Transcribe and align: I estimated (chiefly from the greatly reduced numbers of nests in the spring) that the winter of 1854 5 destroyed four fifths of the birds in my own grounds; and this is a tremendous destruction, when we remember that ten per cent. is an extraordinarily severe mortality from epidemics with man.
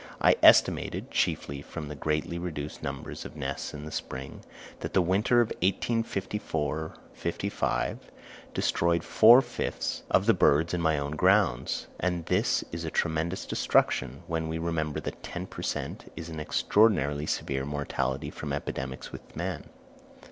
I 0.19 0.35
estimated 0.41 1.11
(chiefly 1.11 1.61
from 1.61 1.87
the 1.87 1.93
greatly 1.95 2.39
reduced 2.39 2.81
numbers 2.81 3.23
of 3.23 3.35
nests 3.35 3.71
in 3.71 3.85
the 3.85 3.91
spring) 3.91 4.41
that 4.79 4.95
the 4.95 4.99
winter 5.03 5.41
of 5.41 5.49
1854 5.61 6.97
5 7.51 7.99
destroyed 8.51 9.03
four 9.03 9.43
fifths 9.43 10.01
of 10.09 10.25
the 10.25 10.33
birds 10.33 10.73
in 10.73 10.81
my 10.81 10.97
own 10.97 11.11
grounds; 11.11 11.85
and 11.99 12.25
this 12.25 12.63
is 12.71 12.83
a 12.83 12.89
tremendous 12.89 13.45
destruction, 13.45 14.23
when 14.25 14.47
we 14.47 14.57
remember 14.57 14.99
that 14.99 15.21
ten 15.21 15.45
per 15.45 15.61
cent. 15.61 16.11
is 16.15 16.29
an 16.29 16.39
extraordinarily 16.39 17.27
severe 17.27 17.63
mortality 17.63 18.31
from 18.31 18.53
epidemics 18.53 19.11
with 19.11 19.35
man. 19.35 19.69